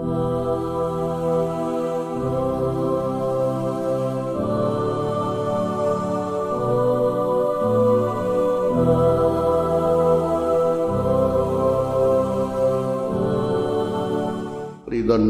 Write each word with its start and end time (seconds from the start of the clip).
ridon 0.00 0.16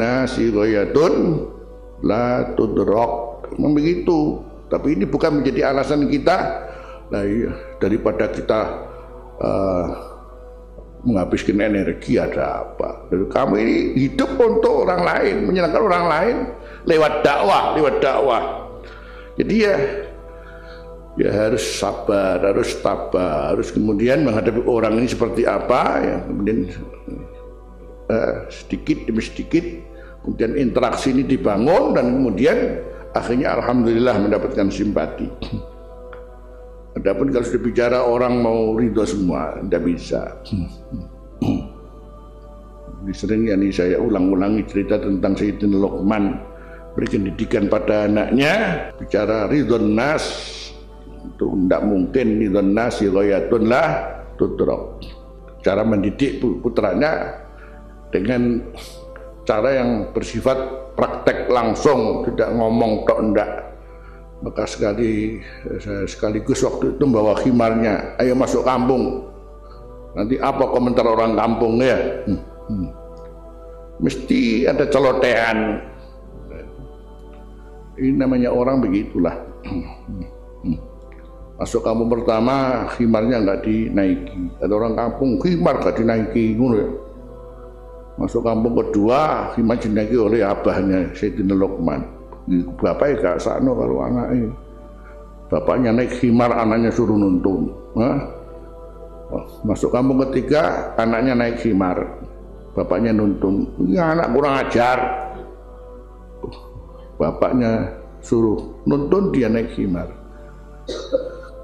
nasi 0.00 0.48
ghayatun 0.48 1.44
la 2.00 2.56
tudrok. 2.56 3.44
Memang 3.60 3.76
begitu. 3.76 4.40
Tapi 4.72 4.96
ini 4.96 5.04
bukan 5.04 5.44
menjadi 5.44 5.76
alasan 5.76 6.08
kita 6.08 6.36
nah, 7.12 7.20
iya, 7.20 7.52
daripada 7.78 8.32
kita 8.32 8.60
uh, 9.38 10.13
menghabiskan 11.04 11.60
energi 11.60 12.16
ada 12.16 12.64
apa. 12.64 13.06
Jadi 13.12 13.24
kamu 13.28 13.54
ini 13.60 13.76
hidup 14.00 14.40
untuk 14.40 14.88
orang 14.88 15.04
lain 15.04 15.36
menyenangkan 15.44 15.82
orang 15.84 16.04
lain 16.08 16.36
lewat 16.88 17.20
dakwah 17.20 17.76
lewat 17.76 17.94
dakwah. 18.00 18.42
Jadi 19.36 19.54
ya 19.60 19.76
ya 21.14 21.30
harus 21.30 21.62
sabar 21.78 22.42
harus 22.42 22.74
tabah 22.80 23.54
harus 23.54 23.70
kemudian 23.70 24.24
menghadapi 24.24 24.64
orang 24.64 24.96
ini 24.96 25.08
seperti 25.12 25.44
apa 25.44 25.82
ya. 26.00 26.16
Kemudian 26.24 26.58
uh, 28.08 28.48
sedikit 28.48 29.04
demi 29.04 29.20
sedikit 29.20 29.64
kemudian 30.24 30.56
interaksi 30.56 31.12
ini 31.12 31.28
dibangun 31.28 31.92
dan 31.92 32.16
kemudian 32.16 32.80
akhirnya 33.12 33.60
alhamdulillah 33.60 34.16
mendapatkan 34.24 34.72
simpati. 34.72 35.28
Adapun 36.94 37.34
kalau 37.34 37.42
sudah 37.42 37.62
bicara 37.62 37.98
orang 38.06 38.38
mau 38.38 38.78
ridho 38.78 39.02
semua, 39.02 39.58
tidak 39.58 39.82
bisa. 39.82 40.22
Ini 43.04 43.12
sering 43.12 43.50
ya 43.50 43.58
nih 43.58 43.72
saya 43.74 43.96
ulang-ulangi 43.98 44.62
cerita 44.64 45.02
tentang 45.02 45.34
Sayyidina 45.34 45.76
Luqman. 45.76 46.24
Berikan 46.94 47.26
didikan 47.26 47.66
pada 47.66 48.06
anaknya 48.06 48.54
bicara 48.96 49.50
ridho 49.50 49.82
nas. 49.82 50.24
Itu 51.34 51.50
tidak 51.66 51.82
mungkin 51.82 52.38
ridho 52.38 52.62
nas 52.62 53.02
ghayatun 53.02 53.66
lah 53.66 54.14
tudrok 54.38 55.02
cara 55.64 55.82
mendidik 55.82 56.44
putranya 56.60 57.40
dengan 58.12 58.60
cara 59.48 59.80
yang 59.80 59.90
bersifat 60.12 60.92
praktek 60.94 61.48
langsung 61.48 62.28
tidak 62.28 62.52
ngomong 62.52 63.08
tok 63.08 63.20
ndak 63.32 63.50
maka 64.44 64.68
sekali 64.68 65.40
sekaligus 66.04 66.60
waktu 66.60 66.94
itu 66.94 67.02
membawa 67.08 67.32
khimarnya. 67.40 68.20
Ayo 68.20 68.36
masuk 68.36 68.68
kampung. 68.68 69.32
Nanti 70.12 70.36
apa 70.36 70.68
komentar 70.68 71.08
orang 71.08 71.32
kampung 71.34 71.80
ya? 71.80 71.96
Hmm, 72.28 72.38
hmm. 72.68 72.88
mesti 74.04 74.68
ada 74.68 74.84
celotehan. 74.86 75.80
Ini 77.96 78.20
namanya 78.20 78.52
orang 78.52 78.84
begitulah. 78.84 79.32
Hmm, 79.64 80.76
masuk 81.56 81.80
kampung 81.80 82.12
pertama 82.12 82.86
khimarnya 82.94 83.40
nggak 83.40 83.60
dinaiki. 83.64 84.60
Ada 84.60 84.72
orang 84.76 84.94
kampung 84.94 85.40
khimar 85.40 85.80
nggak 85.80 85.96
dinaiki 86.04 86.54
ngono 86.60 87.00
Masuk 88.14 88.46
kampung 88.46 88.78
kedua 88.78 89.50
dimajinaki 89.58 90.14
oleh 90.14 90.46
abahnya 90.46 91.10
Sayyidina 91.18 91.50
Luqman. 91.50 92.23
Bapak 92.76 93.24
gak 93.24 93.38
sakno 93.40 93.72
kalau 93.72 94.04
anaknya. 94.04 94.52
Bapaknya 95.48 95.90
naik 95.94 96.18
khimar, 96.18 96.50
anaknya 96.52 96.90
suruh 96.92 97.16
nuntun. 97.16 97.72
Hah? 97.96 98.18
Masuk 99.64 99.92
kampung 99.92 100.20
ketiga, 100.28 100.92
anaknya 100.98 101.32
naik 101.36 101.62
khimar. 101.62 102.00
Bapaknya 102.74 103.14
nuntun. 103.14 103.70
Ini 103.80 103.96
anak 103.96 104.28
kurang 104.34 104.54
ajar. 104.60 104.98
Bapaknya 107.16 107.96
suruh 108.20 108.82
nuntun, 108.84 109.30
dia 109.30 109.48
naik 109.48 109.72
khimar. 109.78 110.10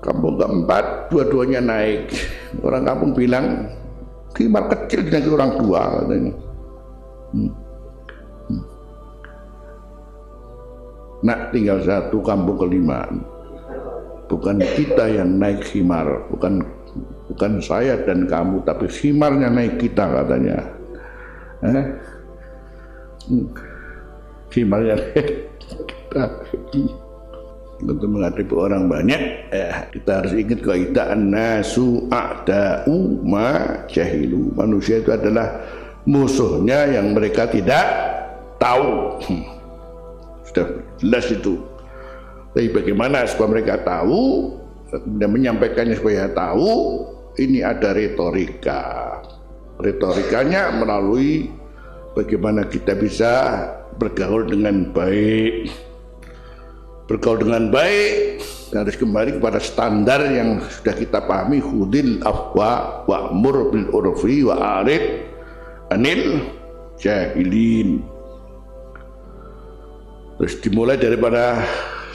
Kampung 0.00 0.40
keempat, 0.40 1.12
dua-duanya 1.12 1.60
naik. 1.60 2.08
Orang 2.64 2.88
kampung 2.88 3.12
bilang, 3.12 3.68
Khimar 4.30 4.70
kecil 4.70 5.10
dengan 5.10 5.26
orang 5.34 5.52
tua 5.58 5.80
katanya. 6.00 6.32
Hmm. 7.34 7.50
Nak 11.20 11.52
tinggal 11.52 11.84
satu 11.84 12.24
kampung 12.24 12.56
kelima. 12.56 13.04
Bukan 14.30 14.62
kita 14.62 15.10
yang 15.10 15.36
naik 15.36 15.66
khimar, 15.66 16.30
bukan 16.30 16.62
bukan 17.28 17.58
saya 17.58 17.98
dan 18.06 18.30
kamu, 18.30 18.62
tapi 18.62 18.86
khimarnya 18.86 19.50
naik 19.50 19.76
kita 19.82 20.06
katanya. 20.06 20.58
Eh? 21.66 21.86
Khimarnya 24.54 24.94
naik 25.10 25.28
kita 25.66 26.24
untuk 27.80 28.08
menghadapi 28.12 28.52
orang 28.52 28.92
banyak 28.92 29.20
eh, 29.48 29.72
kita 29.92 30.20
harus 30.20 30.32
ingat 30.36 30.60
kaidah 30.60 31.16
nasu 31.16 32.04
a'da'u 32.12 33.24
ma 33.24 33.84
jahilu 33.88 34.52
manusia 34.52 35.00
itu 35.00 35.08
adalah 35.08 35.64
musuhnya 36.04 36.92
yang 36.92 37.16
mereka 37.16 37.48
tidak 37.48 37.84
tahu 38.60 39.16
hmm. 39.24 39.59
Sudah 40.50 40.66
jelas 40.98 41.30
itu. 41.30 41.62
Tapi 42.50 42.68
bagaimana 42.74 43.22
supaya 43.30 43.58
mereka 43.58 43.78
tahu 43.86 44.50
dan 44.90 45.30
menyampaikannya 45.30 45.94
supaya 45.94 46.26
tahu 46.34 47.06
ini 47.38 47.62
ada 47.62 47.94
retorika. 47.94 48.82
Retorikanya 49.78 50.74
melalui 50.74 51.46
bagaimana 52.18 52.66
kita 52.66 52.98
bisa 52.98 53.32
bergaul 53.96 54.50
dengan 54.50 54.90
baik. 54.90 55.70
Bergaul 57.06 57.46
dengan 57.46 57.70
baik 57.70 58.42
harus 58.74 58.94
kembali 58.98 59.38
kepada 59.38 59.58
standar 59.62 60.26
yang 60.26 60.58
sudah 60.66 60.94
kita 60.98 61.22
pahami. 61.22 61.62
Hudil 61.62 62.18
afwa 62.26 63.02
wa'mur 63.06 63.70
bil 63.70 63.86
urfi 63.94 64.42
wa 64.42 64.82
arid 64.82 65.22
anil 65.94 66.42
jahilin 66.98 68.19
terus 70.40 70.56
dimulai 70.64 70.96
daripada 70.96 71.60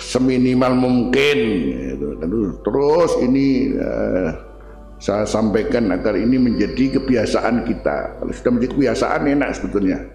seminimal 0.02 0.74
mungkin 0.74 1.38
gitu. 1.94 2.18
terus 2.66 3.22
ini 3.22 3.78
uh, 3.78 4.34
saya 4.98 5.30
sampaikan 5.30 5.94
agar 5.94 6.18
ini 6.18 6.42
menjadi 6.42 6.98
kebiasaan 6.98 7.70
kita 7.70 8.18
kalau 8.18 8.34
sudah 8.34 8.52
menjadi 8.58 8.72
kebiasaan 8.74 9.22
enak 9.30 9.50
sebetulnya 9.54 10.10